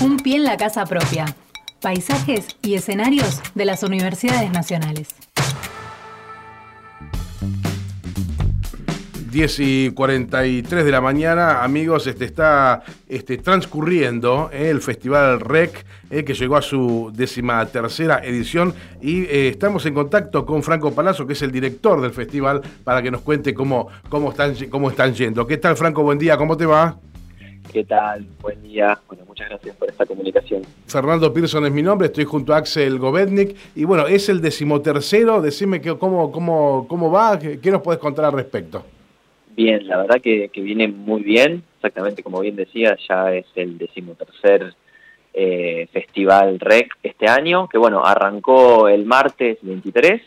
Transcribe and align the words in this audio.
Un 0.00 0.16
pie 0.16 0.36
en 0.36 0.44
la 0.44 0.56
casa 0.56 0.86
propia. 0.86 1.26
Paisajes 1.80 2.46
y 2.62 2.74
escenarios 2.74 3.40
de 3.56 3.64
las 3.64 3.82
universidades 3.82 4.52
nacionales. 4.52 5.08
10 9.32 9.60
y 9.60 9.90
43 9.90 10.84
de 10.84 10.90
la 10.90 11.00
mañana, 11.00 11.64
amigos, 11.64 12.06
este 12.06 12.24
está 12.26 12.84
este, 13.08 13.38
transcurriendo 13.38 14.50
eh, 14.52 14.70
el 14.70 14.80
Festival 14.80 15.40
REC, 15.40 15.84
eh, 16.10 16.24
que 16.24 16.32
llegó 16.32 16.56
a 16.56 16.62
su 16.62 17.10
décima 17.12 17.66
tercera 17.66 18.20
edición, 18.24 18.74
y 19.02 19.24
eh, 19.24 19.48
estamos 19.48 19.84
en 19.84 19.94
contacto 19.94 20.46
con 20.46 20.62
Franco 20.62 20.92
Palazzo, 20.94 21.26
que 21.26 21.32
es 21.32 21.42
el 21.42 21.50
director 21.50 22.00
del 22.00 22.12
festival, 22.12 22.62
para 22.84 23.02
que 23.02 23.10
nos 23.10 23.20
cuente 23.22 23.52
cómo, 23.52 23.88
cómo, 24.08 24.30
están, 24.30 24.54
cómo 24.70 24.90
están 24.90 25.12
yendo. 25.12 25.44
¿Qué 25.46 25.56
tal, 25.56 25.76
Franco? 25.76 26.04
Buen 26.04 26.18
día, 26.18 26.36
¿cómo 26.36 26.56
te 26.56 26.66
va? 26.66 26.98
¿Qué 27.72 27.84
tal? 27.84 28.24
Buen 28.40 28.62
día. 28.62 28.98
Bueno, 29.06 29.24
muchas 29.26 29.48
gracias 29.50 29.76
por 29.76 29.88
esta 29.88 30.06
comunicación. 30.06 30.62
Fernando 30.86 31.32
Pearson 31.32 31.66
es 31.66 31.72
mi 31.72 31.82
nombre, 31.82 32.06
estoy 32.06 32.24
junto 32.24 32.54
a 32.54 32.58
Axel 32.58 32.98
Govetnik 32.98 33.56
y 33.74 33.84
bueno, 33.84 34.06
es 34.06 34.28
el 34.28 34.40
decimotercero. 34.40 35.42
Decime 35.42 35.80
que, 35.80 35.96
cómo, 35.98 36.32
cómo, 36.32 36.86
cómo 36.88 37.10
va, 37.10 37.38
qué 37.38 37.70
nos 37.70 37.82
puedes 37.82 38.00
contar 38.00 38.24
al 38.24 38.32
respecto. 38.32 38.84
Bien, 39.54 39.86
la 39.86 39.98
verdad 39.98 40.20
que, 40.22 40.50
viene 40.54 40.88
muy 40.88 41.22
bien, 41.22 41.62
exactamente 41.76 42.22
como 42.22 42.40
bien 42.40 42.56
decía, 42.56 42.96
ya 43.08 43.34
es 43.34 43.46
el 43.56 43.76
decimotercer 43.76 44.74
eh, 45.34 45.88
Festival 45.92 46.60
REC 46.60 46.92
este 47.02 47.28
año, 47.28 47.68
que 47.68 47.76
bueno, 47.76 48.04
arrancó 48.04 48.88
el 48.88 49.04
martes 49.04 49.58
23 49.62 50.22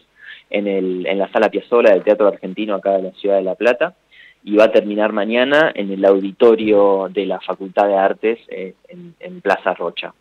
en, 0.50 0.68
el, 0.68 1.08
en 1.08 1.18
la 1.18 1.32
Sala 1.32 1.50
Piazzola 1.50 1.92
del 1.92 2.04
Teatro 2.04 2.28
Argentino 2.28 2.76
acá 2.76 2.92
de 2.92 3.04
la 3.04 3.12
Ciudad 3.12 3.38
de 3.38 3.44
La 3.44 3.56
Plata 3.56 3.96
y 4.44 4.56
va 4.56 4.66
a 4.66 4.72
terminar 4.72 5.14
mañana 5.14 5.72
en 5.74 5.92
el 5.92 6.04
auditorio 6.06 7.10
de 7.12 7.26
la 7.26 7.40
Facultad 7.40 7.88
de 7.88 7.96
Artes 7.96 8.40
eh, 8.48 8.76
en, 8.88 9.42
Plaza 9.42 9.74
Rocha. 9.74 10.14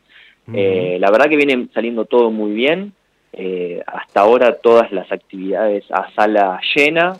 Eh, 0.52 0.98
la 1.00 1.10
verdad 1.10 1.28
que 1.28 1.36
viene 1.36 1.68
saliendo 1.72 2.06
todo 2.06 2.30
muy 2.30 2.52
bien, 2.52 2.92
eh, 3.32 3.80
hasta 3.86 4.22
ahora 4.22 4.56
todas 4.56 4.90
las 4.90 5.10
actividades 5.12 5.84
a 5.92 6.10
sala 6.14 6.60
llena 6.74 7.12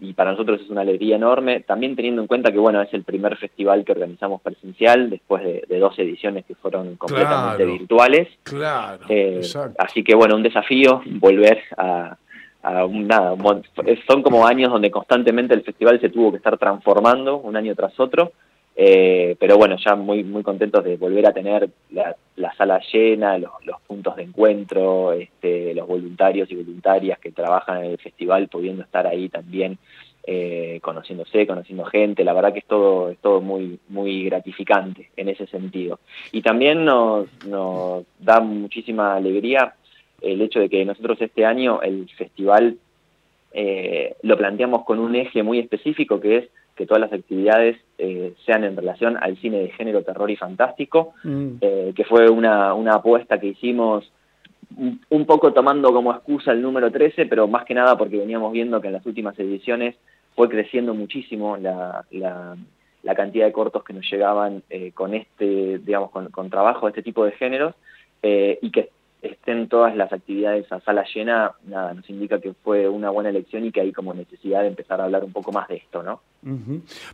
y 0.00 0.14
para 0.14 0.30
nosotros 0.30 0.62
es 0.62 0.70
una 0.70 0.80
alegría 0.80 1.16
enorme, 1.16 1.60
también 1.60 1.94
teniendo 1.94 2.22
en 2.22 2.26
cuenta 2.26 2.50
que 2.50 2.58
bueno 2.58 2.80
es 2.80 2.92
el 2.94 3.02
primer 3.02 3.36
festival 3.36 3.84
que 3.84 3.92
organizamos 3.92 4.40
presencial 4.40 5.10
después 5.10 5.42
de, 5.44 5.78
dos 5.78 5.98
ediciones 5.98 6.46
que 6.46 6.54
fueron 6.54 6.96
completamente 6.96 7.66
virtuales. 7.66 8.28
Claro, 8.44 9.04
eh, 9.10 9.42
así 9.76 10.02
que 10.02 10.14
bueno, 10.14 10.36
un 10.36 10.42
desafío 10.42 11.02
volver 11.06 11.58
a, 11.76 12.16
a 12.62 12.84
un, 12.84 13.08
son 14.06 14.22
como 14.22 14.46
años 14.46 14.70
donde 14.70 14.90
constantemente 14.90 15.54
el 15.54 15.62
festival 15.62 16.00
se 16.00 16.10
tuvo 16.10 16.30
que 16.30 16.36
estar 16.36 16.56
transformando 16.58 17.38
un 17.38 17.56
año 17.56 17.74
tras 17.74 17.98
otro 17.98 18.32
eh, 18.74 19.36
pero 19.38 19.58
bueno, 19.58 19.76
ya 19.76 19.94
muy 19.94 20.24
muy 20.24 20.42
contentos 20.42 20.82
de 20.82 20.96
volver 20.96 21.26
a 21.26 21.32
tener 21.32 21.68
la, 21.90 22.54
sala 22.56 22.80
llena, 22.92 23.36
los, 23.38 23.52
puntos 23.86 24.16
de 24.16 24.22
encuentro, 24.22 25.12
este, 25.12 25.74
los 25.74 25.86
voluntarios 25.86 26.50
y 26.50 26.56
voluntarias 26.56 27.18
que 27.18 27.32
trabajan 27.32 27.84
en 27.84 27.90
el 27.92 27.98
festival 27.98 28.48
pudiendo 28.48 28.82
estar 28.82 29.06
ahí 29.06 29.28
también 29.28 29.78
eh, 30.24 30.78
conociéndose, 30.82 31.46
conociendo 31.46 31.84
gente. 31.84 32.24
La 32.24 32.32
verdad 32.32 32.52
que 32.52 32.60
es 32.60 32.66
todo 32.66 33.10
es 33.10 33.18
todo 33.18 33.42
muy 33.42 33.78
muy 33.88 34.24
gratificante 34.24 35.10
en 35.16 35.28
ese 35.28 35.46
sentido. 35.48 36.00
Y 36.32 36.40
también 36.40 36.84
nos, 36.84 37.26
nos 37.44 38.04
da 38.18 38.40
muchísima 38.40 39.16
alegría 39.16 39.74
el 40.22 40.40
hecho 40.40 40.60
de 40.60 40.68
que 40.68 40.84
nosotros 40.84 41.20
este 41.20 41.44
año 41.44 41.82
el 41.82 42.08
festival 42.16 42.76
eh, 43.52 44.14
lo 44.22 44.36
planteamos 44.36 44.84
con 44.84 44.98
un 44.98 45.14
eje 45.14 45.42
muy 45.42 45.58
específico 45.58 46.20
que 46.20 46.36
es 46.38 46.48
que 46.74 46.86
todas 46.86 47.00
las 47.00 47.12
actividades 47.12 47.76
eh, 47.98 48.34
sean 48.46 48.64
en 48.64 48.76
relación 48.76 49.18
al 49.20 49.36
cine 49.38 49.58
de 49.58 49.70
género, 49.70 50.02
terror 50.02 50.30
y 50.30 50.36
fantástico, 50.36 51.12
mm. 51.22 51.48
eh, 51.60 51.92
que 51.94 52.04
fue 52.04 52.30
una, 52.30 52.74
una 52.74 52.94
apuesta 52.94 53.38
que 53.38 53.48
hicimos 53.48 54.10
un 55.10 55.26
poco 55.26 55.52
tomando 55.52 55.92
como 55.92 56.12
excusa 56.12 56.52
el 56.52 56.62
número 56.62 56.90
13, 56.90 57.26
pero 57.26 57.46
más 57.46 57.66
que 57.66 57.74
nada 57.74 57.98
porque 57.98 58.16
veníamos 58.16 58.52
viendo 58.52 58.80
que 58.80 58.86
en 58.86 58.94
las 58.94 59.04
últimas 59.04 59.38
ediciones 59.38 59.96
fue 60.34 60.48
creciendo 60.48 60.94
muchísimo 60.94 61.58
la, 61.58 62.06
la, 62.10 63.14
cantidad 63.14 63.44
de 63.44 63.52
cortos 63.52 63.84
que 63.84 63.92
nos 63.92 64.10
llegaban 64.10 64.62
eh, 64.70 64.92
con 64.94 65.12
este, 65.12 65.78
digamos, 65.78 66.10
con, 66.10 66.30
con, 66.30 66.48
trabajo 66.48 66.86
de 66.86 66.90
este 66.90 67.02
tipo 67.02 67.26
de 67.26 67.32
géneros, 67.32 67.74
y 68.22 68.70
que 68.70 68.88
estén 69.22 69.68
todas 69.68 69.96
las 69.96 70.12
actividades 70.12 70.70
a 70.72 70.80
sala 70.80 71.04
llena, 71.14 71.52
nada, 71.64 71.94
nos 71.94 72.08
indica 72.10 72.40
que 72.40 72.52
fue 72.52 72.88
una 72.88 73.10
buena 73.10 73.30
elección 73.30 73.64
y 73.64 73.72
que 73.72 73.80
hay 73.80 73.92
como 73.92 74.12
necesidad 74.12 74.62
de 74.62 74.68
empezar 74.68 75.00
a 75.00 75.04
hablar 75.04 75.24
un 75.24 75.32
poco 75.32 75.52
más 75.52 75.68
de 75.68 75.76
esto, 75.76 76.02
¿no? 76.02 76.20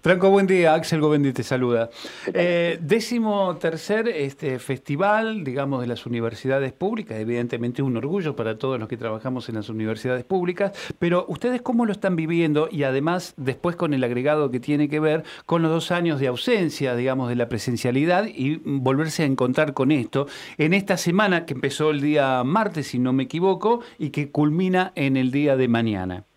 Franco, 0.01 0.31
buen 0.31 0.47
día. 0.47 0.73
Axel 0.73 1.03
Govendi 1.03 1.35
te 1.35 1.43
saluda. 1.43 1.91
Eh, 2.33 2.79
décimo 2.81 3.57
tercer 3.57 4.09
este, 4.09 4.59
festival, 4.59 5.45
digamos, 5.45 5.83
de 5.83 5.87
las 5.87 6.07
universidades 6.07 6.73
públicas, 6.73 7.19
evidentemente 7.19 7.83
un 7.83 7.97
orgullo 7.99 8.35
para 8.35 8.57
todos 8.57 8.81
los 8.81 8.89
que 8.89 8.97
trabajamos 8.97 9.51
en 9.51 9.57
las 9.57 9.69
universidades 9.69 10.25
públicas, 10.25 10.73
pero 10.99 11.27
ustedes 11.29 11.61
cómo 11.61 11.85
lo 11.85 11.93
están 11.93 12.17
viviendo 12.17 12.71
y 12.73 12.85
además 12.85 13.35
después 13.37 13.77
con 13.77 13.93
el 13.93 14.03
agregado 14.03 14.51
que 14.51 14.61
tiene 14.61 14.89
que 14.89 14.99
ver 14.99 15.25
con 15.45 15.61
los 15.61 15.71
dos 15.71 15.91
años 15.91 16.21
de 16.21 16.29
ausencia, 16.29 16.97
digamos, 16.97 17.29
de 17.29 17.37
la 17.37 17.51
presencialidad 17.51 18.27
y 18.27 18.63
volverse 18.65 19.25
a 19.25 19.27
encontrar 19.27 19.75
con 19.75 19.93
esto 19.93 20.27
en 20.57 20.73
esta 20.73 20.97
semana 20.97 21.45
que 21.45 21.53
empezó 21.53 21.91
el 21.91 22.01
día 22.01 22.43
martes, 22.45 22.87
si 22.89 22.99
no 22.99 23.13
me 23.13 23.25
equivoco, 23.25 23.81
y 23.99 24.09
que 24.09 24.31
culmina 24.31 24.93
en 24.95 25.19
el 25.19 25.31
día 25.31 25.57
de 25.57 25.69
mañana. 25.69 26.28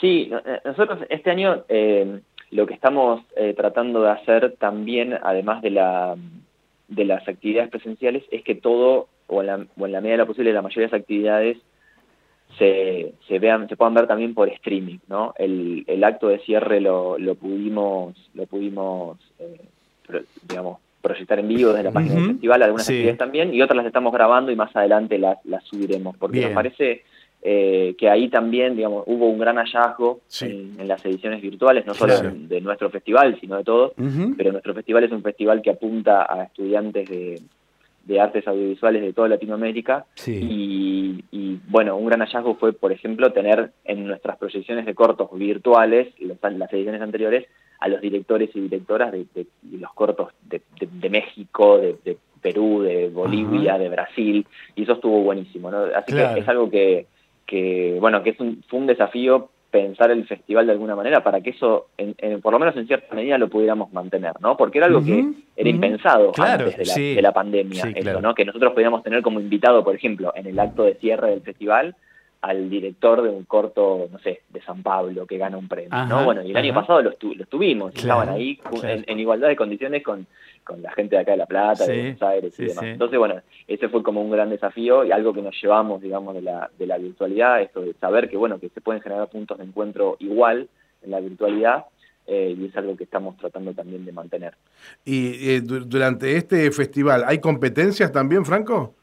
Sí, 0.00 0.30
eh, 0.32 0.60
nosotros 0.64 1.00
este 1.08 1.30
año 1.30 1.64
eh, 1.68 2.20
lo 2.50 2.66
que 2.66 2.74
estamos 2.74 3.22
eh, 3.36 3.54
tratando 3.56 4.02
de 4.02 4.10
hacer 4.10 4.56
también, 4.58 5.18
además 5.22 5.62
de, 5.62 5.70
la, 5.70 6.16
de 6.88 7.04
las 7.04 7.26
actividades 7.26 7.70
presenciales, 7.70 8.24
es 8.30 8.42
que 8.42 8.54
todo, 8.54 9.08
o 9.26 9.40
en 9.40 9.46
la, 9.46 9.66
o 9.78 9.86
en 9.86 9.92
la 9.92 10.00
medida 10.00 10.14
de 10.14 10.18
lo 10.18 10.26
posible, 10.26 10.52
la 10.52 10.62
mayoría 10.62 10.88
de 10.88 10.92
las 10.92 11.00
actividades 11.00 11.58
se, 12.58 13.14
se 13.26 13.38
vean, 13.38 13.68
se 13.68 13.76
puedan 13.76 13.94
ver 13.94 14.06
también 14.06 14.34
por 14.34 14.48
streaming, 14.48 14.98
¿no? 15.08 15.34
El, 15.38 15.84
el 15.86 16.04
acto 16.04 16.28
de 16.28 16.38
cierre 16.40 16.80
lo, 16.80 17.18
lo 17.18 17.34
pudimos, 17.34 18.14
lo 18.34 18.46
pudimos, 18.46 19.18
digamos, 20.48 20.78
proyectar 21.02 21.38
en 21.38 21.48
vivo 21.48 21.70
desde 21.70 21.84
la 21.84 21.92
página 21.92 22.14
del 22.14 22.26
festival, 22.32 22.62
algunas 22.62 22.88
actividades 22.88 23.18
también, 23.18 23.54
y 23.54 23.62
otras 23.62 23.76
las 23.76 23.86
estamos 23.86 24.12
grabando 24.12 24.52
y 24.52 24.56
más 24.56 24.74
adelante 24.74 25.18
las, 25.18 25.44
las 25.44 25.64
subiremos, 25.64 26.16
porque 26.16 26.42
nos 26.42 26.52
parece 26.52 27.02
eh, 27.48 27.94
que 27.96 28.10
ahí 28.10 28.28
también, 28.28 28.74
digamos, 28.74 29.04
hubo 29.06 29.28
un 29.28 29.38
gran 29.38 29.54
hallazgo 29.54 30.22
en, 30.40 30.88
las 30.88 31.04
ediciones 31.06 31.40
virtuales, 31.40 31.86
no 31.86 31.94
solo 31.94 32.20
de, 32.20 32.60
nuestro 32.60 32.90
festival, 32.90 33.38
sino 33.40 33.56
de 33.56 33.62
todos, 33.62 33.92
pero 34.36 34.50
nuestro 34.50 34.74
festival 34.74 35.04
es 35.04 35.12
un 35.12 35.22
festival 35.22 35.62
que 35.62 35.70
apunta 35.70 36.26
a 36.28 36.42
estudiantes 36.42 37.08
de, 37.08 38.20
artes 38.20 38.48
audiovisuales 38.48 39.00
de 39.00 39.12
toda 39.12 39.28
Latinoamérica. 39.28 40.06
Y, 40.26 41.22
bueno, 41.68 41.96
un 41.96 42.06
gran 42.06 42.18
hallazgo 42.18 42.56
fue, 42.56 42.72
por 42.72 42.90
ejemplo, 42.90 43.32
tener 43.32 43.70
en 43.84 44.08
nuestras 44.08 44.38
proyecciones 44.38 44.84
de 44.84 44.96
cortos 44.96 45.28
virtuales, 45.32 46.08
las 46.18 46.72
ediciones 46.72 47.00
anteriores, 47.00 47.46
a 47.78 47.86
los 47.86 48.00
directores 48.00 48.50
y 48.54 48.60
directoras 48.60 49.12
de, 49.12 49.46
los 49.70 49.92
cortos 49.92 50.32
de, 50.42 51.10
México, 51.10 51.78
de, 51.78 52.16
Perú, 52.42 52.82
de 52.82 53.08
Bolivia, 53.08 53.78
de 53.78 53.88
Brasil, 53.88 54.44
y 54.74 54.82
eso 54.82 54.94
estuvo 54.94 55.20
buenísimo, 55.22 55.70
¿no? 55.70 55.84
Así 55.94 56.12
que 56.12 56.40
es 56.40 56.48
algo 56.48 56.68
que, 56.68 57.06
que 57.46 57.96
bueno, 58.00 58.22
que 58.22 58.30
es 58.30 58.40
un, 58.40 58.62
fue 58.68 58.80
un 58.80 58.86
desafío 58.86 59.50
pensar 59.70 60.10
el 60.10 60.26
festival 60.26 60.66
de 60.66 60.72
alguna 60.72 60.96
manera 60.96 61.22
para 61.22 61.40
que 61.40 61.50
eso, 61.50 61.88
en, 61.98 62.40
por 62.40 62.52
lo 62.52 62.58
menos 62.58 62.76
en 62.76 62.86
cierta 62.86 63.14
medida, 63.14 63.36
lo 63.36 63.48
pudiéramos 63.48 63.92
mantener, 63.92 64.32
¿no? 64.40 64.56
Porque 64.56 64.78
era 64.78 64.86
algo 64.86 65.04
que 65.04 65.24
era 65.54 65.68
impensado 65.68 66.32
antes 66.38 66.76
de 66.78 66.84
la, 66.86 66.94
de 66.94 67.22
la 67.22 67.32
pandemia, 67.32 67.84
¿no? 68.22 68.34
Que 68.34 68.44
nosotros 68.44 68.72
podíamos 68.72 69.02
tener 69.02 69.22
como 69.22 69.40
invitado, 69.40 69.84
por 69.84 69.94
ejemplo, 69.94 70.32
en 70.34 70.46
el 70.46 70.58
acto 70.58 70.84
de 70.84 70.94
cierre 70.94 71.30
del 71.30 71.42
festival, 71.42 71.94
al 72.42 72.70
director 72.70 73.22
de 73.22 73.30
un 73.30 73.44
corto, 73.44 74.08
no 74.10 74.18
sé, 74.18 74.42
de 74.50 74.60
San 74.62 74.82
Pablo, 74.82 75.26
que 75.26 75.38
gana 75.38 75.56
un 75.56 75.68
premio, 75.68 75.90
¿no? 76.06 76.24
Bueno, 76.24 76.42
y 76.42 76.50
el 76.50 76.56
año 76.56 76.74
pasado 76.74 77.02
los, 77.02 77.16
tuvimos, 77.18 77.94
estaban 77.94 78.28
ahí 78.28 78.60
en, 78.82 79.18
igualdad 79.18 79.48
de 79.48 79.56
condiciones 79.56 80.02
con, 80.02 80.26
con 80.64 80.82
la 80.82 80.92
gente 80.92 81.16
de 81.16 81.22
acá 81.22 81.32
de 81.32 81.38
La 81.38 81.46
Plata, 81.46 81.86
de 81.86 81.96
Buenos 81.96 82.22
Aires 82.22 82.60
y 82.60 82.64
demás. 82.66 82.84
Entonces, 82.84 83.18
bueno, 83.18 83.40
ese 83.66 83.88
fue 83.88 84.02
como 84.02 84.22
un 84.22 84.30
gran 84.30 84.50
desafío 84.50 85.04
y 85.04 85.12
algo 85.12 85.32
que 85.32 85.42
nos 85.42 85.60
llevamos, 85.60 86.02
digamos, 86.02 86.34
de 86.34 86.42
la, 86.42 86.70
de 86.78 86.86
la 86.86 86.98
virtualidad, 86.98 87.62
esto 87.62 87.80
de 87.80 87.94
saber 87.94 88.28
que, 88.28 88.36
bueno, 88.36 88.58
que 88.58 88.68
se 88.68 88.80
pueden 88.80 89.02
generar 89.02 89.28
puntos 89.28 89.58
de 89.58 89.64
encuentro 89.64 90.16
igual 90.18 90.68
en 91.02 91.10
la 91.10 91.20
virtualidad, 91.20 91.86
eh, 92.26 92.56
y 92.58 92.66
es 92.66 92.76
algo 92.76 92.96
que 92.96 93.04
estamos 93.04 93.36
tratando 93.36 93.72
también 93.72 94.04
de 94.04 94.12
mantener. 94.12 94.54
¿Y 95.04 95.50
eh, 95.50 95.60
durante 95.60 96.36
este 96.36 96.70
festival 96.72 97.22
hay 97.24 97.38
competencias 97.38 98.10
también, 98.10 98.44
Franco? 98.44 98.95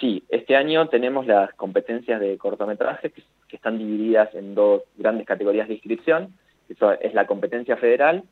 Sí, 0.00 0.22
este 0.28 0.54
año 0.54 0.88
tenemos 0.88 1.26
las 1.26 1.52
competencias 1.54 2.20
de 2.20 2.38
cortometraje 2.38 3.10
que, 3.10 3.22
están 3.50 3.78
divididas 3.78 4.32
en 4.34 4.54
dos 4.54 4.82
grandes 4.96 5.26
categorías 5.26 5.68
de 5.68 5.74
inscripción. 5.74 6.34
Eso 6.68 6.92
es 6.92 7.14
la 7.14 7.26
competencia 7.26 7.78
federal, 7.78 8.22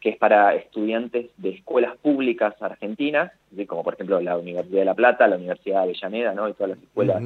que 0.00 0.10
es 0.10 0.16
para 0.16 0.54
estudiantes 0.54 1.30
de 1.36 1.50
escuelas 1.50 1.96
públicas 1.98 2.60
argentinas, 2.60 3.32
como 3.68 3.84
por 3.84 3.94
ejemplo 3.94 4.20
la 4.20 4.36
Universidad 4.36 4.80
de 4.80 4.84
La 4.84 4.94
Plata, 4.94 5.28
la 5.28 5.36
Universidad 5.36 5.76
de 5.76 5.82
Avellaneda, 5.84 6.34
¿no? 6.34 6.48
y 6.48 6.54
todas 6.54 6.70
las 6.70 6.82
escuelas 6.82 7.22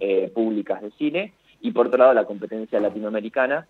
eh, 0.00 0.30
públicas 0.32 0.80
de 0.80 0.90
cine. 0.92 1.32
Y 1.60 1.72
por 1.72 1.88
otro 1.88 1.98
lado 1.98 2.14
la 2.14 2.24
competencia 2.24 2.78
latinoamericana, 2.78 3.66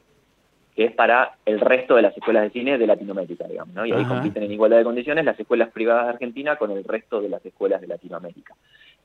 que 0.77 0.85
es 0.85 0.93
para 0.93 1.39
el 1.47 1.59
resto 1.59 1.97
de 1.97 2.03
las 2.03 2.15
escuelas 2.15 2.43
de 2.43 2.51
cine 2.51 2.77
de 2.77 2.87
Latinoamérica, 2.87 3.49
digamos, 3.49 3.75
¿no? 3.75 3.87
Y 3.87 3.93
ahí 3.93 4.05
compiten 4.05 4.43
en 4.43 4.53
igualdad 4.53 4.77
de 4.77 4.85
condiciones 4.85 5.25
las 5.25 5.41
escuelas 5.41 5.71
privadas 5.71 6.05
de 6.05 6.11
Argentina 6.11 6.57
con 6.57 6.71
el 6.71 6.85
resto 6.85 7.23
de 7.23 7.31
las 7.31 7.45
escuelas 7.47 7.81
de 7.81 7.87
Latinoamérica. 7.87 8.55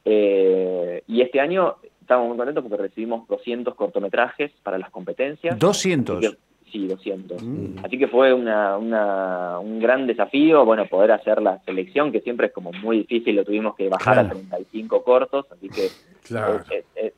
Eh, 0.05 1.03
y 1.07 1.21
este 1.21 1.39
año 1.39 1.75
estamos 2.01 2.27
muy 2.27 2.37
contentos 2.37 2.63
porque 2.63 2.83
recibimos 2.83 3.27
200 3.27 3.75
cortometrajes 3.75 4.51
para 4.63 4.77
las 4.77 4.89
competencias. 4.89 5.57
200. 5.57 6.37
Sí, 6.71 6.87
200. 6.87 7.43
Mm. 7.43 7.79
Así 7.83 7.97
que 7.97 8.07
fue 8.07 8.33
una, 8.33 8.77
un 8.77 9.79
gran 9.79 10.07
desafío, 10.07 10.63
bueno, 10.63 10.85
poder 10.85 11.11
hacer 11.11 11.41
la 11.41 11.59
selección, 11.65 12.11
que 12.11 12.21
siempre 12.21 12.47
es 12.47 12.53
como 12.53 12.71
muy 12.71 12.99
difícil, 12.99 13.35
lo 13.35 13.43
tuvimos 13.43 13.75
que 13.75 13.89
bajar 13.89 14.19
a 14.19 14.29
35 14.29 15.03
cortos, 15.03 15.45
así 15.51 15.67
que 15.67 15.89
claro. 16.27 16.63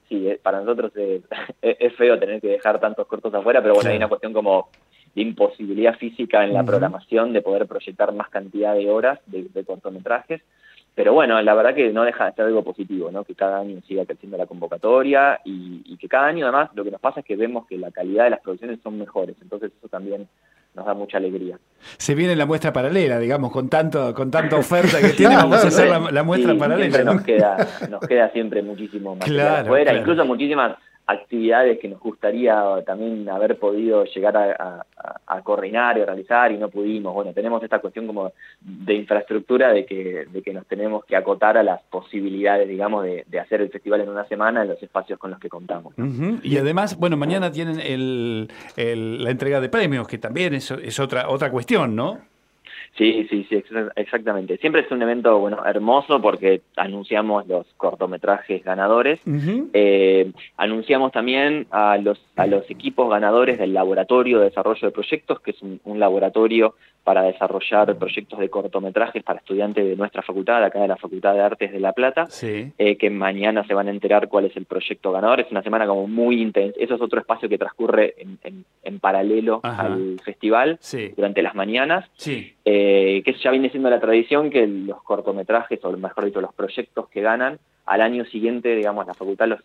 sí, 0.10 0.28
para 0.42 0.62
nosotros 0.62 0.92
es, 1.62 1.96
feo 1.96 2.18
tener 2.18 2.42
que 2.42 2.48
dejar 2.48 2.80
tantos 2.80 3.06
cortos 3.06 3.34
afuera, 3.34 3.62
pero 3.62 3.76
bueno, 3.76 3.92
hay 3.92 3.98
una 3.98 4.10
cuestión 4.10 4.34
como 4.34 4.70
de 5.14 5.22
imposibilidad 5.22 5.96
física 6.00 6.44
en 6.44 6.54
la 6.54 6.64
programación 6.64 7.32
de 7.34 7.44
poder 7.44 7.68
proyectar 7.68 8.12
más 8.12 8.30
cantidad 8.30 8.74
de 8.74 8.90
horas 8.90 9.20
de 9.28 9.64
cortometrajes. 9.64 10.42
Pero 10.96 11.14
bueno, 11.14 11.42
la 11.42 11.56
verdad 11.56 11.74
que 11.74 11.92
no 11.92 12.04
deja 12.04 12.26
de 12.26 12.34
ser 12.34 12.46
algo 12.46 12.64
positivo, 12.64 13.10
¿no? 13.12 13.24
Que 13.24 13.34
cada 13.34 13.60
año 13.60 13.82
siga 13.88 14.06
creciendo 14.06 14.38
la 14.38 14.46
convocatoria 14.46 15.40
y, 15.44 15.98
que 15.98 16.08
cada 16.08 16.28
año 16.28 16.46
además 16.46 16.70
lo 16.76 16.84
que 16.84 16.92
nos 16.92 17.00
pasa 17.00 17.22
es 17.22 17.26
que 17.26 17.38
vemos 17.38 17.66
que 17.66 17.78
la 17.78 17.90
calidad 17.90 18.26
de 18.26 18.32
las 18.32 18.42
producciones 18.42 18.80
son 18.84 19.00
mejores, 19.00 19.38
entonces 19.42 19.72
eso 19.78 19.88
también 19.88 20.28
nos 20.76 20.86
da 20.86 20.94
mucha 20.94 21.18
alegría. 21.18 21.58
Se 21.98 22.14
viene 22.14 22.36
la 22.36 22.46
muestra 22.46 22.74
paralela, 22.74 23.20
digamos, 23.20 23.52
con 23.52 23.70
tanto 23.70 24.14
con 24.14 24.30
tanta 24.30 24.58
oferta 24.58 25.00
que 25.00 25.10
tiene, 25.18 25.36
vamos 25.38 25.64
a 25.64 25.68
hacer 25.68 25.88
la, 25.88 26.24
muestra 26.24 26.56
paralela. 26.56 27.04
nos 27.06 27.24
queda, 27.24 27.58
nos 27.90 28.02
queda 28.02 28.30
siempre 28.32 28.62
muchísimo 28.62 29.16
más 29.16 29.26
claro, 29.26 29.78
incluso 29.98 30.26
muchísimas 30.26 30.76
actividades 31.06 31.80
que 31.80 31.90
nos 31.90 32.00
gustaría 32.00 32.82
también 32.86 33.28
haber 33.30 33.58
podido 33.60 34.06
llegar 34.06 34.38
a, 34.38 34.86
coordinar 35.44 35.98
y 35.98 36.06
realizar 36.06 36.52
y 36.52 36.58
no 36.58 36.70
pudimos. 36.70 37.14
Bueno, 37.14 37.34
tenemos 37.34 37.62
esta 37.64 37.80
cuestión 37.80 38.08
como 38.08 38.32
de 38.62 38.94
infraestructura 38.94 39.74
de 39.74 39.86
que, 39.86 40.26
de 40.32 40.42
que 40.42 40.54
nos 40.54 40.66
tenemos 40.68 41.04
que 41.06 41.16
acotar 41.16 41.58
a 41.58 41.64
las 41.64 41.82
posibilidades, 41.84 42.68
digamos, 42.68 43.04
de, 43.04 43.40
hacer 43.40 43.62
el 43.62 43.70
festival 43.70 44.02
en 44.02 44.10
una 44.10 44.26
semana 44.26 44.62
en 44.62 44.70
los 44.70 44.82
espacios 44.82 45.20
con 45.20 45.32
los 45.32 45.40
que 45.40 45.50
contamos. 45.50 45.94
Y 46.44 46.58
además, 46.58 46.98
bueno, 46.98 47.18
mañana 47.18 47.52
tienen 47.52 47.80
el, 47.80 48.48
la 48.78 49.32
entrega 49.32 49.60
de 49.60 49.70
premios, 49.70 50.08
que 50.08 50.18
también 50.18 50.54
es, 50.54 50.72
es 50.72 51.00
otra, 51.00 51.28
otra 51.30 51.52
cuestión, 51.52 51.96
¿no? 51.96 52.20
Sí, 52.98 53.28
sí, 53.30 53.46
sí, 53.50 53.64
exactamente. 53.96 54.58
Siempre 54.58 54.82
es 54.82 54.92
un 54.92 55.02
evento 55.02 55.40
bueno 55.40 55.66
hermoso 55.66 56.22
porque 56.22 56.62
anunciamos 56.76 57.48
los 57.48 57.66
cortometrajes 57.78 58.64
ganadores. 58.64 59.20
Eh, 59.74 60.32
anunciamos 60.58 61.12
también 61.12 61.66
a 61.72 61.98
los, 61.98 62.22
a 62.36 62.46
los 62.46 62.70
equipos 62.70 63.10
ganadores 63.10 63.58
del 63.58 63.74
Laboratorio 63.74 64.40
de 64.40 64.46
Desarrollo 64.46 64.88
de 64.88 64.92
Proyectos, 64.92 65.40
que 65.40 65.52
es 65.52 65.62
un, 65.62 66.00
laboratorio 66.00 66.76
para 67.04 67.24
desarrollar 67.24 67.98
proyectos 67.98 68.40
de 68.40 68.50
cortometrajes 68.50 69.24
para 69.24 69.40
estudiantes 69.40 69.86
de 69.86 69.96
nuestra 69.96 70.22
facultad, 70.22 70.64
acá 70.64 70.80
de 70.80 70.88
la 70.88 70.96
Facultad 70.96 71.34
de 71.34 71.42
Artes 71.42 71.72
de 71.72 71.80
La 71.80 71.94
Plata, 71.94 72.28
eh, 72.42 72.98
que 72.98 73.10
mañana 73.10 73.66
se 73.66 73.74
van 73.74 73.88
a 73.88 73.92
enterar 73.92 74.30
cuál 74.30 74.46
es 74.46 74.56
el 74.56 74.66
proyecto 74.66 75.12
ganador. 75.12 75.42
Es 75.42 75.52
una 75.52 75.62
semana 75.62 75.86
como 75.86 76.08
muy 76.08 76.42
intensa. 76.42 76.80
Eso 76.80 76.96
es 76.96 77.02
otro 77.02 77.20
espacio 77.20 77.50
que 77.50 77.58
transcurre 77.58 78.16
en, 78.18 78.66
en, 78.84 79.00
paralelo 79.00 79.60
al 79.64 80.20
festival 80.24 80.80
durante 81.18 81.42
las 81.42 81.56
mañanas. 81.56 82.10
Sí. 82.16 82.54
Eh, 82.64 83.22
que 83.26 83.34
ya 83.34 83.52
viene 83.52 83.70
siendo 83.70 83.90
la 83.90 84.00
tradición 84.00 84.50
que 84.50 84.66
los 84.66 85.02
cortometrajes, 85.04 85.84
o 85.84 85.92
mejor 85.98 86.26
dicho, 86.26 86.40
los 86.40 86.54
proyectos 86.54 87.10
que 87.10 87.22
ganan, 87.22 87.60
al 87.86 88.02
año 88.02 88.24
siguiente, 88.26 88.76
digamos, 88.76 89.06
la 89.06 89.14
facultad 89.14 89.48
los, 89.48 89.60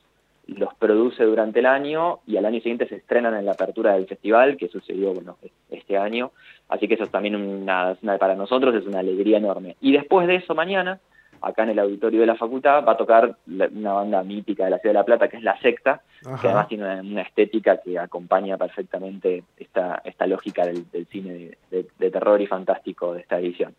los 0.48 0.74
produce 0.74 1.24
durante 1.24 1.60
el 1.60 1.66
año 1.66 2.20
y 2.26 2.36
al 2.36 2.46
año 2.46 2.58
siguiente 2.58 2.88
se 2.88 2.96
estrenan 2.96 3.34
en 3.34 3.44
la 3.44 3.52
apertura 3.52 3.92
del 3.92 4.06
festival, 4.06 4.56
que 4.56 4.68
sucedió 4.68 5.12
bueno, 5.12 5.36
este 5.70 5.98
año. 5.98 6.32
Así 6.68 6.88
que 6.88 6.94
eso 6.94 7.04
es 7.04 7.10
también 7.10 7.36
una, 7.36 7.96
para 8.18 8.34
nosotros 8.34 8.74
es 8.74 8.86
una 8.86 9.00
alegría 9.00 9.38
enorme. 9.38 9.76
Y 9.80 9.92
después 9.92 10.26
de 10.26 10.36
eso, 10.36 10.54
mañana, 10.54 11.00
acá 11.42 11.64
en 11.64 11.70
el 11.70 11.78
auditorio 11.78 12.20
de 12.20 12.26
la 12.26 12.34
facultad, 12.34 12.84
va 12.84 12.92
a 12.92 12.96
tocar 12.96 13.36
una 13.46 13.92
banda 13.92 14.22
mítica 14.22 14.64
de 14.64 14.70
la 14.70 14.78
ciudad 14.78 14.94
de 14.94 14.98
La 15.00 15.04
Plata, 15.04 15.28
que 15.28 15.36
es 15.36 15.42
La 15.42 15.58
Secta, 15.60 16.00
que 16.22 16.46
además 16.46 16.68
tiene 16.68 17.00
una, 17.00 17.22
estética 17.22 17.78
que 17.78 17.98
acompaña 17.98 18.56
perfectamente 18.56 19.44
esta, 19.56 20.00
esta 20.04 20.26
lógica 20.26 20.66
del, 20.66 20.84
cine 21.10 21.58
de, 21.70 22.10
terror 22.10 22.40
y 22.40 22.46
fantástico 22.46 23.14
de 23.14 23.20
esta 23.20 23.38
edición. 23.38 23.74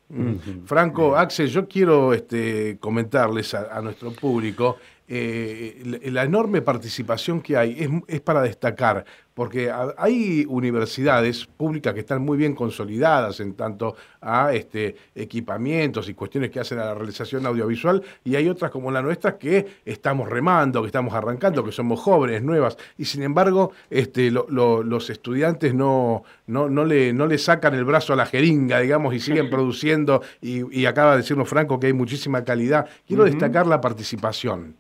Franco, 0.66 1.16
Axel, 1.16 1.48
yo 1.48 1.68
quiero 1.68 2.14
este, 2.14 2.78
comentarles 2.80 3.56
a 3.56 3.82
nuestro 3.82 4.12
público 4.12 4.78
eh, 5.12 6.00
la, 6.12 6.24
enorme 6.24 6.62
participación 6.62 7.42
que 7.42 7.58
hay 7.58 7.76
es, 7.80 7.90
es, 8.08 8.22
para 8.22 8.44
destacar, 8.44 9.04
porque 9.34 9.72
hay 9.98 10.46
universidades 10.48 11.48
públicas 11.48 11.96
que 11.96 12.02
están 12.02 12.22
muy 12.22 12.38
bien 12.38 12.54
consolidadas 12.54 13.40
en 13.40 13.56
tanto 13.56 13.96
a 14.22 14.54
este, 14.54 14.96
equipamientos 15.16 16.10
y 16.10 16.14
cuestiones 16.14 16.52
que 16.52 16.60
hacen 16.60 16.78
a 16.78 16.86
la 16.86 16.94
realización 16.94 17.44
audiovisual, 17.48 18.04
y 18.24 18.36
hay 18.36 18.50
otras 18.50 18.70
como 18.70 18.92
la 18.92 19.02
nuestra 19.02 19.36
que 19.40 19.66
estamos 19.84 20.30
remando, 20.30 20.82
que 20.82 20.88
estamos 20.88 21.16
arrancando, 21.16 21.64
que 21.64 21.72
somos 21.72 22.00
jóvenes, 22.00 22.44
nuevas, 22.44 22.78
y 22.96 23.06
sin 23.06 23.24
embargo 23.24 23.72
este, 23.90 24.30
los 24.30 25.10
estudiantes 25.10 25.74
no, 25.74 26.22
no, 26.46 26.70
no, 26.70 26.86
le, 26.86 27.14
no 27.14 27.26
le 27.26 27.40
sacan 27.40 27.74
el 27.74 27.84
brazo 27.84 28.14
a 28.14 28.16
la 28.16 28.28
jeringa, 28.28 28.80
digamos, 28.80 29.16
y 29.16 29.20
siguen 29.20 29.50
produciendo, 29.50 30.22
y, 30.40 30.86
acaba 30.86 31.12
de 31.12 31.18
decirnos 31.18 31.50
Franco 31.50 31.80
que 31.80 31.88
hay 31.88 31.94
muchísima 31.94 32.44
calidad. 32.44 32.88
Quiero 33.08 33.24
destacar 33.24 33.66
la 33.66 33.82
participación. 33.82 34.76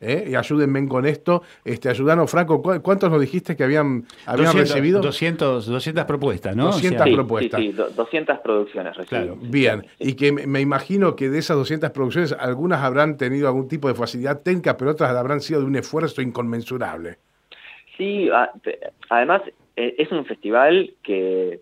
¿Eh? 0.00 0.28
y 0.28 0.34
ayúdenme 0.34 0.86
con 0.88 1.06
esto. 1.06 1.42
Este, 1.64 1.88
ayudanos, 1.88 2.30
Franco, 2.30 2.62
¿cuántos 2.82 3.10
nos 3.10 3.20
dijiste 3.20 3.56
que 3.56 3.64
habían, 3.64 4.04
habían 4.26 4.56
recibido? 4.56 5.00
200, 5.00 5.66
200 5.66 6.04
propuestas, 6.04 6.56
¿no? 6.56 6.66
200 6.66 7.08
propuestas. 7.10 7.60
Sí, 7.60 7.72
200 7.72 8.38
producciones 8.40 8.96
recibidas. 8.96 9.36
bien, 9.50 9.86
y 9.98 10.14
que 10.14 10.32
me 10.32 10.60
imagino 10.60 11.16
que 11.16 11.28
de 11.28 11.38
esas 11.38 11.56
200 11.56 11.90
producciones, 11.90 12.32
algunas 12.32 12.82
habrán 12.82 13.16
tenido 13.16 13.48
algún 13.48 13.68
tipo 13.68 13.88
de 13.88 13.94
facilidad 13.94 14.42
técnica, 14.42 14.76
pero 14.76 14.92
otras 14.92 15.14
habrán 15.14 15.40
sido 15.40 15.60
de 15.60 15.66
un 15.66 15.76
esfuerzo 15.76 16.22
inconmensurable. 16.22 17.18
Sí, 17.96 18.30
además 19.10 19.42
e, 19.76 19.94
es 19.98 20.10
un 20.10 20.24
festival 20.24 20.94
que, 21.02 21.60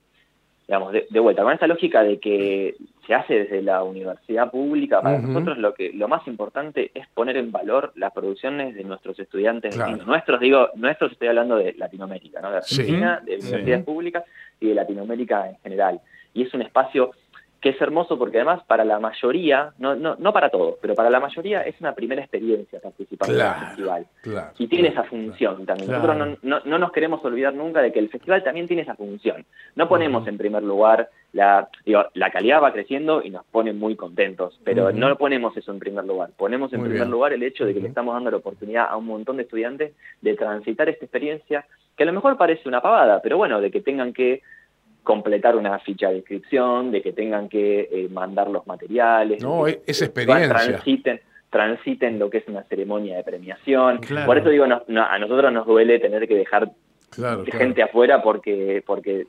digamos, 0.67 0.93
de, 0.93 1.07
de 1.11 1.21
vuelta, 1.21 1.43
con 1.43 1.53
esta 1.53 1.67
lógica 1.67 2.03
de 2.03 2.19
que 2.19 2.77
se 3.09 3.15
hace 3.15 3.39
desde 3.45 3.63
la 3.63 3.83
universidad 3.83 4.51
pública, 4.51 5.01
para 5.01 5.19
nosotros 5.19 5.57
lo 5.57 5.73
que 5.73 5.95
lo 5.95 6.09
más 6.09 6.27
importante 6.29 6.91
es 6.95 7.09
poner 7.15 7.39
en 7.39 7.51
valor 7.51 7.91
las 7.97 8.13
producciones 8.13 8.75
de 8.75 8.85
nuestros 8.85 9.19
estudiantes 9.19 9.75
Nuestros, 10.05 10.39
digo, 10.39 10.69
nuestros 10.75 11.13
estoy 11.13 11.29
hablando 11.29 11.57
de 11.57 11.73
Latinoamérica, 11.73 12.43
¿no? 12.43 12.51
de 12.51 12.59
Argentina, 12.59 13.23
de 13.25 13.39
universidades 13.39 13.85
públicas 13.85 14.25
y 14.61 14.69
de 14.69 14.75
Latinoamérica 14.75 15.49
en 15.49 15.57
general. 15.61 16.03
Y 16.35 16.43
es 16.43 16.53
un 16.53 16.61
espacio 16.61 17.13
que 17.61 17.71
es 17.71 17.81
hermoso 17.81 18.17
porque 18.19 18.39
además 18.39 18.63
para 18.67 18.85
la 18.85 19.01
mayoría, 19.01 19.73
no, 19.79 19.97
no, 19.97 20.15
no 20.17 20.33
para 20.33 20.49
todos, 20.49 20.77
pero 20.81 20.95
para 20.95 21.11
la 21.11 21.19
mayoría 21.19 21.63
es 21.63 21.81
una 21.81 21.93
primera 21.93 22.23
experiencia 22.23 22.81
participar 22.81 23.31
en 23.31 23.41
el 23.41 23.67
festival. 23.67 24.07
y 24.59 24.69
tiene 24.69 24.89
esa 24.89 25.03
función 25.05 25.67
también. 25.67 25.91
Nosotros 25.91 26.39
no, 26.43 26.61
no, 26.65 26.79
nos 26.79 26.93
queremos 26.93 27.25
olvidar 27.25 27.55
nunca 27.55 27.83
de 27.83 27.93
que 27.93 27.99
el 27.99 28.11
festival 28.11 28.45
también 28.45 28.69
tiene 28.69 28.83
esa 28.83 28.95
función. 28.95 29.45
No 29.75 29.89
ponemos 29.89 30.27
en 30.29 30.39
primer 30.39 30.63
lugar 30.63 31.09
la, 31.33 31.69
digo, 31.85 32.05
la 32.15 32.31
calidad 32.31 32.63
va 32.63 32.73
creciendo 32.73 33.23
y 33.23 33.31
nos 33.31 33.45
pone 33.47 33.73
muy 33.73 33.97
contentos, 33.97 34.59
pero 34.63 34.93
no 34.93 35.15
ponemos 35.17 35.57
eso 35.57 35.73
en 35.73 35.81
primer 35.81 36.05
lugar. 36.05 36.31
Ponemos 36.37 36.73
en 36.73 36.83
primer 36.85 37.09
lugar 37.09 37.33
el 37.33 37.43
hecho 37.43 37.65
de 37.65 37.75
que 37.75 37.81
le 37.81 37.89
estamos 37.89 38.15
dando 38.15 38.31
la 38.31 38.37
oportunidad 38.37 38.87
a 38.89 38.97
un 38.97 39.07
montón 39.07 39.37
de 39.37 39.43
estudiantes 39.43 39.95
de 40.21 40.37
transitar 40.37 40.89
esta 40.89 41.05
experiencia, 41.05 41.67
que 41.97 42.05
a 42.05 42.07
lo 42.07 42.13
mejor 42.13 42.37
parece 42.37 42.69
una 42.69 42.81
pavada, 42.81 43.21
pero 43.21 43.37
bueno, 43.37 43.61
de 43.61 43.73
que 43.73 43.81
tengan 43.81 44.13
que 44.13 44.43
completar 45.09 45.57
una 45.57 45.79
ficha 45.79 46.11
de 46.11 46.17
inscripción, 46.17 46.91
de 46.91 47.01
que 47.01 47.15
tengan 47.15 47.49
que 47.49 47.89
eh, 47.91 48.09
mandar 48.11 48.51
los 48.51 48.67
materiales. 48.67 49.43
No, 49.43 49.67
es 49.67 50.03
experiencia. 50.03 50.51
Transiten, 50.51 51.21
transiten 51.49 52.19
lo 52.19 52.29
que 52.29 52.37
es 52.39 52.45
una 52.47 52.63
ceremonia 52.65 53.17
de 53.17 53.25
premiación. 53.25 54.01
Por 54.27 54.37
eso 54.37 54.51
digo, 54.51 54.65
a 54.65 55.19
nosotros 55.19 55.51
nos 55.51 55.67
duele 55.67 55.99
tener 55.99 56.29
que 56.29 56.35
dejar 56.35 56.73
gente 57.51 57.83
afuera 57.83 58.23
porque 58.23 58.85
porque 58.87 59.25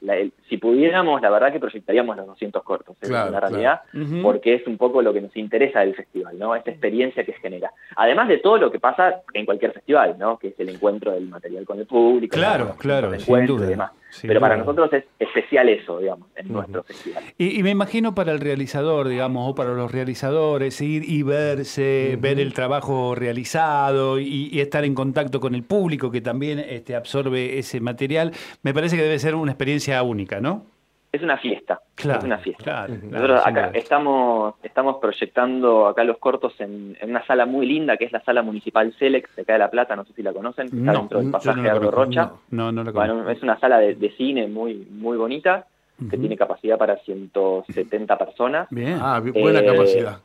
si 0.50 0.58
pudiéramos, 0.58 1.22
la 1.22 1.30
verdad 1.30 1.54
que 1.54 1.62
proyectaríamos 1.62 2.18
los 2.18 2.28
200 2.28 2.62
cortos, 2.62 2.98
es 3.00 3.10
la 3.10 3.40
realidad, 3.40 3.80
porque 4.22 4.56
es 4.56 4.68
un 4.68 4.78
poco 4.78 5.02
lo 5.02 5.14
que 5.14 5.22
nos 5.22 5.34
interesa 5.38 5.80
del 5.80 5.96
festival, 5.96 6.38
¿no? 6.38 6.58
Esta 6.58 6.72
experiencia 6.72 7.24
que 7.24 7.32
genera. 7.32 7.72
Además 7.96 8.28
de 8.28 8.40
todo 8.40 8.58
lo 8.58 8.70
que 8.70 8.82
pasa 8.82 9.22
en 9.34 9.46
cualquier 9.46 9.72
festival, 9.72 10.18
¿no? 10.20 10.38
Que 10.38 10.50
es 10.50 10.60
el 10.60 10.68
encuentro 10.68 11.14
del 11.14 11.30
material 11.30 11.64
con 11.64 11.80
el 11.80 11.86
público, 11.86 12.36
claro, 12.36 12.76
claro, 12.78 13.18
sin 13.18 13.46
duda. 13.46 13.66
y 13.66 13.70
demás. 13.70 13.92
Pero 14.22 14.40
para 14.40 14.58
nosotros 14.58 14.92
es 14.94 15.04
especial 15.20 15.70
eso, 15.70 16.00
digamos, 16.00 16.28
en 16.36 16.52
nuestro 16.52 16.84
festival. 16.84 17.24
Y, 17.38 17.62
me 17.64 17.70
imagino 17.70 18.16
para 18.16 18.32
el 18.32 18.40
realizador, 18.40 19.08
digamos, 19.08 19.50
o 19.50 19.56
para 19.56 19.74
los 19.74 19.92
realizadores, 19.92 20.82
ir 20.82 21.04
y 21.08 21.24
verse, 21.24 22.18
ver 22.20 22.40
el 22.40 22.54
trabajo 22.54 23.16
realizado 23.16 24.20
y, 24.20 24.60
estar 24.60 24.84
en 24.84 24.96
contacto 24.96 25.40
con 25.40 25.56
el 25.56 25.64
público 25.64 26.12
que 26.12 26.22
también 26.22 26.60
este, 26.60 26.96
absorbe 26.96 27.60
ese 27.60 27.80
material, 27.80 28.34
me 28.64 28.74
parece 28.74 28.98
que 28.98 29.04
debe 29.04 29.20
ser 29.20 29.36
una 29.36 29.52
experiencia 29.52 30.02
única, 30.04 30.42
¿no? 30.42 30.66
Es 31.12 31.22
una 31.24 31.38
fiesta. 31.38 31.80
Claro, 31.96 32.20
es 32.20 32.26
una 32.26 32.38
fiesta. 32.38 32.64
claro, 32.64 32.94
Nosotros 33.10 33.42
acá 33.46 33.72
estamos, 33.74 34.56
estamos 34.64 34.98
proyectando 35.02 35.88
acá 35.88 36.04
los 36.04 36.18
cortos 36.18 36.54
en, 36.60 36.96
en 37.02 37.10
una 37.10 37.26
sala 37.26 37.46
muy 37.46 37.66
linda 37.66 37.98
que 37.98 38.06
es 38.06 38.12
la 38.12 38.22
sala 38.24 38.42
municipal 38.44 38.94
Celex 39.00 39.36
de 39.36 39.42
acá 39.42 39.54
de 39.54 39.60
La 39.60 39.72
Plata, 39.72 39.96
no 39.96 40.06
sé 40.06 40.14
si 40.14 40.22
la 40.24 40.34
conocen, 40.34 40.68
está 40.68 40.78
No, 40.78 41.00
dentro 41.00 41.20
del 41.20 41.32
pasaje 41.32 41.58
no 41.58 41.64
de 41.64 41.80
la 41.86 41.92
Rocha. 41.92 42.32
No, 42.52 42.72
no 42.72 42.84
lo 42.84 42.94
conozco. 42.94 43.14
Bueno, 43.16 43.30
es 43.32 43.42
una 43.42 43.60
sala 43.60 43.80
de, 43.80 43.96
de 43.96 44.12
cine 44.12 44.48
muy, 44.48 44.76
muy 44.92 45.18
bonita, 45.18 45.66
que 46.10 46.18
tiene 46.18 46.38
capacidad 46.38 46.78
para 46.78 46.96
170 47.00 48.18
personas. 48.18 48.68
Bien. 48.70 48.98
Ah, 49.02 49.20
buena 49.20 49.60
Eh, 49.60 49.66
capacidad. 49.66 50.20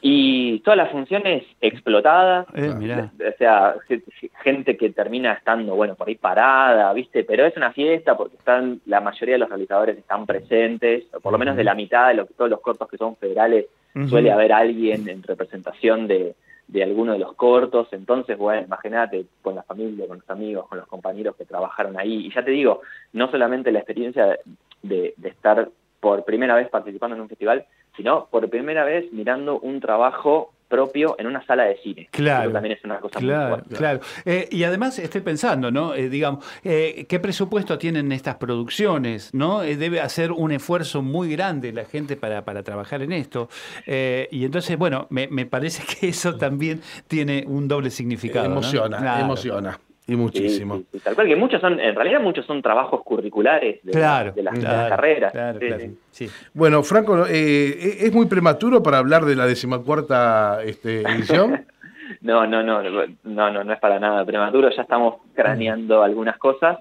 Y 0.00 0.60
todas 0.60 0.76
las 0.76 0.90
funciones 0.92 1.42
explotadas, 1.60 2.46
Eh, 2.54 2.72
mirá. 2.78 3.10
o 3.18 3.36
sea, 3.36 3.74
ge- 3.88 4.02
gente 4.44 4.76
que 4.76 4.90
termina 4.90 5.32
estando, 5.32 5.74
bueno, 5.74 5.96
por 5.96 6.08
ahí 6.08 6.14
parada, 6.14 6.92
¿viste? 6.92 7.24
Pero 7.24 7.44
es 7.44 7.56
una 7.56 7.72
fiesta 7.72 8.16
porque 8.16 8.36
están, 8.36 8.80
la 8.86 9.00
mayoría 9.00 9.34
de 9.34 9.38
los 9.40 9.48
realizadores 9.48 9.98
están 9.98 10.24
presentes, 10.24 11.04
o 11.12 11.20
por 11.20 11.32
lo 11.32 11.38
menos 11.38 11.56
de 11.56 11.64
la 11.64 11.74
mitad 11.74 12.08
de 12.08 12.14
lo, 12.14 12.26
todos 12.26 12.48
los 12.48 12.60
cortos 12.60 12.88
que 12.88 12.96
son 12.96 13.16
federales, 13.16 13.66
suele 14.08 14.30
haber 14.30 14.52
alguien 14.52 15.08
en 15.08 15.24
representación 15.24 16.06
de, 16.06 16.34
de 16.68 16.82
alguno 16.84 17.14
de 17.14 17.18
los 17.18 17.34
cortos, 17.34 17.88
entonces, 17.92 18.38
bueno, 18.38 18.62
imagínate 18.62 19.24
con 19.42 19.56
la 19.56 19.64
familia, 19.64 20.06
con 20.06 20.18
los 20.18 20.30
amigos, 20.30 20.68
con 20.68 20.78
los 20.78 20.86
compañeros 20.86 21.34
que 21.34 21.44
trabajaron 21.44 21.98
ahí, 21.98 22.26
y 22.26 22.32
ya 22.32 22.44
te 22.44 22.52
digo, 22.52 22.82
no 23.12 23.28
solamente 23.32 23.72
la 23.72 23.80
experiencia 23.80 24.38
de, 24.82 25.14
de 25.16 25.28
estar 25.28 25.68
por 26.00 26.24
primera 26.24 26.54
vez 26.54 26.68
participando 26.68 27.16
en 27.16 27.22
un 27.22 27.28
festival, 27.28 27.64
sino 27.96 28.26
por 28.30 28.48
primera 28.48 28.84
vez 28.84 29.12
mirando 29.12 29.58
un 29.60 29.80
trabajo 29.80 30.52
propio 30.68 31.16
en 31.18 31.26
una 31.26 31.44
sala 31.46 31.64
de 31.64 31.78
cine. 31.78 32.08
Claro. 32.10 32.44
Eso 32.44 32.52
también 32.52 32.76
es 32.76 32.84
una 32.84 32.98
cosa 33.00 33.18
muy 33.20 33.28
Claro, 33.30 33.48
fuerte. 33.56 33.74
claro. 33.74 34.00
Eh, 34.26 34.48
y 34.52 34.64
además 34.64 34.98
estoy 34.98 35.22
pensando, 35.22 35.70
¿no? 35.70 35.94
Eh, 35.94 36.10
digamos, 36.10 36.44
eh, 36.62 37.06
¿qué 37.08 37.18
presupuesto 37.18 37.78
tienen 37.78 38.12
estas 38.12 38.36
producciones? 38.36 39.32
¿No? 39.32 39.62
Eh, 39.62 39.76
debe 39.76 40.00
hacer 40.02 40.30
un 40.30 40.52
esfuerzo 40.52 41.00
muy 41.00 41.32
grande 41.32 41.72
la 41.72 41.86
gente 41.86 42.16
para, 42.16 42.44
para 42.44 42.62
trabajar 42.62 43.00
en 43.02 43.12
esto. 43.12 43.48
Eh, 43.86 44.28
y 44.30 44.44
entonces, 44.44 44.76
bueno, 44.76 45.06
me, 45.08 45.26
me 45.28 45.46
parece 45.46 45.82
que 45.98 46.08
eso 46.08 46.36
también 46.36 46.82
tiene 47.06 47.44
un 47.46 47.66
doble 47.66 47.90
significado. 47.90 48.46
¿no? 48.48 48.52
emociona, 48.52 48.98
Claro. 48.98 49.24
emociona. 49.24 49.80
Y 50.08 50.16
muchísimo. 50.16 50.78
sí, 50.78 50.86
sí, 50.92 50.98
tal 51.00 51.14
cual 51.14 51.26
que 51.28 51.36
muchos 51.36 51.60
son, 51.60 51.78
en 51.78 51.94
realidad 51.94 52.20
muchos 52.20 52.46
son 52.46 52.62
trabajos 52.62 53.02
curriculares 53.04 53.80
de, 53.82 53.92
Claro, 53.92 54.32
de 54.32 54.42
las, 54.42 54.54
de 54.54 54.62
las 54.62 54.88
carreras. 54.88 55.32
Claro, 55.32 55.58
Sí, 55.60 55.66
claro, 55.66 55.82
sí. 55.82 55.98
sí. 56.10 56.28
Bueno, 56.54 56.82
Franco, 56.82 57.26
eh, 57.28 57.98
¿es 58.00 58.12
muy 58.12 58.26
prematuro 58.26 58.82
para 58.82 58.98
hablar 58.98 59.24
de 59.26 59.36
la 59.36 59.46
decimacuarta 59.46 60.60
este, 60.64 61.02
edición? 61.02 61.64
No, 62.22 62.46
no, 62.46 62.62
no, 62.62 62.82
no, 62.82 63.04
no, 63.24 63.64
no, 63.64 63.72
es 63.72 63.78
para 63.80 64.00
nada 64.00 64.24
prematuro, 64.24 64.70
ya 64.70 64.80
estamos 64.80 65.16
craneando 65.34 66.02
algunas 66.02 66.38
cosas. 66.38 66.78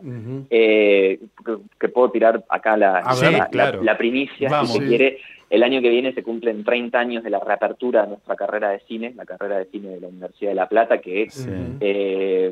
Eh, 0.49 1.19
que, 1.45 1.57
que 1.77 1.89
puedo 1.89 2.09
tirar 2.11 2.45
acá 2.47 2.77
la, 2.77 3.01
la- 3.01 3.15
ver, 3.21 3.33
la- 3.33 3.47
claro. 3.49 3.83
la 3.83 3.97
primicia, 3.97 4.49
Vamos. 4.49 4.71
si 4.71 4.77
se 4.77 4.83
Sí. 4.83 4.87
quiere. 4.87 5.17
El 5.49 5.63
año 5.63 5.81
que 5.81 5.89
viene 5.89 6.13
se 6.13 6.23
cumplen 6.23 6.63
30 6.63 6.97
años 6.97 7.23
de 7.25 7.29
la 7.29 7.39
reapertura 7.41 8.03
de 8.03 8.07
nuestra 8.09 8.35
carrera 8.37 8.69
de 8.69 8.79
cine, 8.87 9.13
la 9.17 9.25
carrera 9.25 9.57
de 9.57 9.65
cine 9.65 9.89
de 9.89 9.99
la 9.99 10.07
Universidad 10.07 10.51
de 10.51 10.55
La 10.55 10.69
Plata, 10.69 10.99
que 10.99 11.29
Sí. 11.29 11.49
eh, 11.81 12.51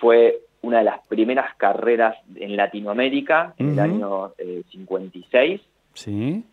fue 0.00 0.40
una 0.62 0.78
de 0.78 0.84
las 0.84 1.00
primeras 1.06 1.54
carreras 1.56 2.16
en 2.36 2.56
Latinoamérica 2.56 3.54
en 3.58 3.70
el 3.70 3.78
año 3.80 4.32
eh, 4.38 4.62
56 4.70 5.60
Sí. 5.94 6.44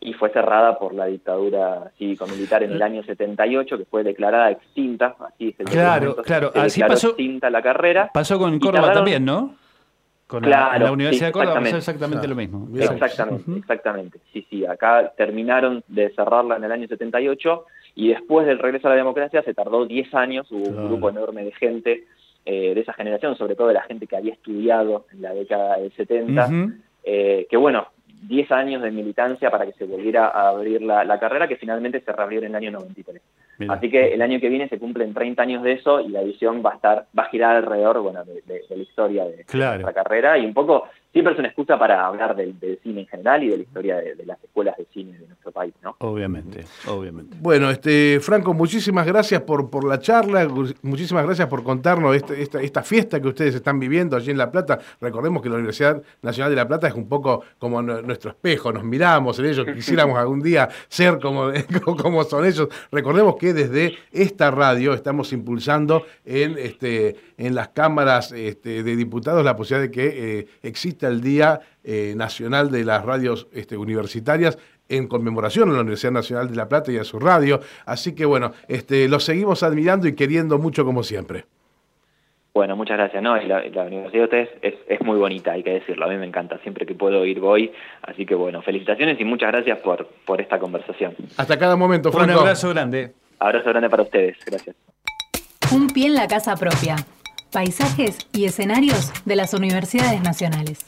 y 0.00 0.12
fue 0.14 0.30
cerrada 0.30 0.78
por 0.78 0.94
la 0.94 1.06
dictadura 1.06 1.90
cívico-militar 1.98 2.62
en 2.62 2.72
el 2.72 2.82
año 2.82 3.02
78, 3.02 3.78
que 3.78 3.84
fue 3.86 4.02
declarada 4.04 4.50
extinta, 4.50 5.16
así 5.20 5.48
es 5.48 5.60
el 5.60 5.66
Claro, 5.66 6.16
claro, 6.16 6.52
se 6.52 6.58
así 6.60 6.80
declaró 6.80 6.94
pasó- 6.94 7.08
extinta 7.08 7.50
la 7.50 7.62
carrera. 7.62 8.10
Pasó 8.12 8.38
con 8.38 8.58
Córdoba 8.58 8.88
tardaron- 8.88 8.94
también, 8.96 9.24
¿no? 9.24 9.54
Con 10.26 10.42
la- 10.42 10.48
Claro, 10.48 10.76
en 10.76 10.82
la 10.84 10.92
Universidad 10.92 11.26
sí, 11.26 11.26
de 11.26 11.32
Córdoba 11.32 11.60
pasó 11.60 11.76
exactamente. 11.76 12.26
Claro. 12.26 12.28
lo 12.28 12.36
mismo. 12.36 12.68
Exactamente, 12.78 13.50
exactamente. 13.58 14.18
Sí, 14.32 14.46
sí, 14.50 14.64
acá 14.66 15.12
terminaron 15.16 15.82
de 15.88 16.10
cerrarla 16.14 16.56
en 16.56 16.64
el 16.64 16.72
año 16.72 16.86
78 16.88 17.64
y 17.94 18.08
después 18.08 18.46
del 18.46 18.58
regreso 18.58 18.88
a 18.88 18.90
la 18.90 18.96
democracia 18.96 19.42
se 19.42 19.54
tardó 19.54 19.84
10 19.86 20.12
años, 20.14 20.50
hubo 20.50 20.64
Claro. 20.64 20.80
un 20.82 20.88
grupo 20.88 21.10
enorme 21.10 21.44
de 21.44 21.52
gente 21.52 22.04
eh, 22.46 22.74
de 22.74 22.80
esa 22.80 22.92
generación, 22.92 23.36
sobre 23.36 23.54
todo 23.54 23.68
de 23.68 23.74
la 23.74 23.82
gente 23.82 24.06
que 24.06 24.16
había 24.16 24.34
estudiado 24.34 25.06
en 25.12 25.22
la 25.22 25.32
década 25.32 25.78
del 25.78 25.92
70, 25.92 26.46
Ujú. 26.46 26.72
eh, 27.04 27.46
que 27.48 27.56
bueno, 27.56 27.88
10 28.22 28.52
años 28.52 28.82
de 28.82 28.90
militancia 28.90 29.50
para 29.50 29.66
que 29.66 29.72
se 29.72 29.84
volviera 29.84 30.28
a 30.28 30.48
abrir 30.48 30.82
la, 30.82 31.04
la 31.04 31.18
carrera 31.18 31.48
que 31.48 31.56
finalmente 31.56 32.00
se 32.00 32.12
reabrió 32.12 32.40
en 32.40 32.46
el 32.46 32.54
año 32.54 32.70
93. 32.72 33.22
Así 33.68 33.90
que 33.90 34.12
el 34.14 34.22
año 34.22 34.40
que 34.40 34.48
viene 34.48 34.68
se 34.68 34.78
cumplen 34.78 35.14
30 35.14 35.42
años 35.42 35.62
de 35.62 35.72
eso 35.72 36.00
y 36.00 36.08
la 36.08 36.22
edición 36.22 36.62
va 36.64 36.72
a 36.72 36.74
estar, 36.74 37.06
va 37.18 37.24
a 37.24 37.28
girar 37.30 37.56
alrededor, 37.56 38.00
bueno, 38.00 38.24
de, 38.24 38.42
de- 38.46 38.62
de 38.68 38.76
la 38.76 38.82
historia 38.82 39.24
de, 39.24 39.44
Claro. 39.44 39.82
nuestra 39.82 40.02
carrera 40.02 40.36
y 40.38 40.44
un 40.46 40.54
poco 40.54 40.84
siempre 41.12 41.32
es 41.34 41.38
una 41.38 41.46
excusa 41.48 41.78
para 41.78 42.04
hablar 42.06 42.34
del, 42.34 42.58
del 42.58 42.76
cine 42.82 43.02
en 43.02 43.06
general 43.06 43.44
y 43.44 43.48
de 43.50 43.56
la 43.58 43.62
historia 43.62 43.96
de, 43.98 44.16
de 44.16 44.26
las 44.26 44.42
escuelas 44.42 44.76
de 44.76 44.84
cine 44.92 45.16
de 45.16 45.28
nuestro 45.28 45.52
país, 45.52 45.72
¿no? 45.84 45.94
Obviamente, 46.00 46.64
obviamente. 46.88 47.36
Bueno, 47.40 47.70
este, 47.70 48.18
Franco, 48.20 48.52
muchísimas 48.52 49.06
gracias 49.06 49.40
por, 49.42 49.70
por 49.70 49.84
la 49.86 50.00
charla, 50.00 50.48
muchísimas 50.82 51.24
gracias 51.24 51.46
por 51.46 51.62
contarnos 51.62 52.16
este- 52.16 52.42
esta, 52.42 52.60
esta 52.60 52.82
fiesta 52.82 53.20
que 53.20 53.28
ustedes 53.28 53.54
están 53.54 53.78
viviendo 53.78 54.16
allí 54.16 54.32
en 54.32 54.38
La 54.38 54.50
Plata. 54.50 54.80
Recordemos 55.00 55.40
que 55.40 55.48
la 55.48 55.54
Universidad 55.54 56.02
Nacional 56.22 56.50
de 56.50 56.56
La 56.56 56.66
Plata 56.66 56.88
es 56.88 56.94
un 56.94 57.08
poco 57.08 57.44
como 57.58 57.80
nu- 57.80 58.02
nuestro 58.02 58.30
espejo, 58.30 58.72
nos 58.72 58.82
miramos 58.82 59.38
en 59.38 59.46
ellos, 59.46 59.64
quisiéramos 59.72 60.18
algún 60.18 60.42
día 60.42 60.68
ser 60.88 61.20
como, 61.20 61.52
como 62.02 62.24
son 62.24 62.44
ellos. 62.44 62.68
Recordemos 62.90 63.36
que 63.36 63.43
desde 63.52 63.96
esta 64.12 64.50
radio 64.50 64.94
estamos 64.94 65.32
impulsando 65.32 66.06
en, 66.24 66.56
este, 66.58 67.16
en 67.36 67.54
las 67.54 67.68
cámaras 67.68 68.32
este, 68.32 68.82
de 68.82 68.96
diputados 68.96 69.44
la 69.44 69.56
posibilidad 69.56 69.88
de 69.88 69.90
que 69.90 70.38
eh, 70.38 70.46
exista 70.62 71.08
el 71.08 71.20
Día 71.20 71.60
eh, 71.82 72.14
Nacional 72.16 72.70
de 72.70 72.84
las 72.84 73.04
Radios 73.04 73.48
este, 73.52 73.76
Universitarias 73.76 74.58
en 74.88 75.08
conmemoración 75.08 75.70
a 75.70 75.74
la 75.74 75.80
Universidad 75.80 76.12
Nacional 76.12 76.48
de 76.48 76.56
La 76.56 76.68
Plata 76.68 76.92
y 76.92 76.98
a 76.98 77.04
su 77.04 77.18
radio. 77.18 77.60
Así 77.86 78.14
que 78.14 78.24
bueno, 78.24 78.52
este, 78.68 79.08
los 79.08 79.24
seguimos 79.24 79.62
admirando 79.62 80.06
y 80.08 80.14
queriendo 80.14 80.58
mucho 80.58 80.84
como 80.84 81.02
siempre. 81.02 81.44
Bueno, 82.54 82.76
muchas 82.76 82.96
gracias. 82.96 83.20
No, 83.20 83.36
la, 83.36 83.64
la 83.66 83.82
universidad 83.82 84.20
de 84.20 84.24
ustedes 84.24 84.48
es, 84.62 84.74
es 84.86 85.00
muy 85.00 85.18
bonita, 85.18 85.52
hay 85.52 85.64
que 85.64 85.72
decirlo. 85.72 86.04
A 86.04 86.08
mí 86.08 86.16
me 86.16 86.26
encanta. 86.26 86.56
Siempre 86.58 86.86
que 86.86 86.94
puedo 86.94 87.26
ir 87.26 87.40
voy. 87.40 87.72
Así 88.02 88.24
que 88.24 88.36
bueno, 88.36 88.62
felicitaciones 88.62 89.20
y 89.20 89.24
muchas 89.24 89.50
gracias 89.50 89.80
por, 89.80 90.06
por 90.24 90.40
esta 90.40 90.60
conversación. 90.60 91.16
Hasta 91.36 91.58
cada 91.58 91.74
momento, 91.74 92.10
Un 92.12 92.30
abrazo 92.30 92.70
grande. 92.70 93.12
Abrazo 93.38 93.70
grande 93.70 93.90
para 93.90 94.02
ustedes. 94.02 94.36
Gracias. 94.44 94.76
Un 95.72 95.88
pie 95.88 96.06
en 96.06 96.14
la 96.14 96.28
casa 96.28 96.56
propia. 96.56 96.96
Paisajes 97.52 98.18
y 98.32 98.46
escenarios 98.46 99.12
de 99.24 99.36
las 99.36 99.54
universidades 99.54 100.20
nacionales. 100.22 100.86